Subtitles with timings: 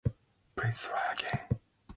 [0.55, 1.59] Please, try again.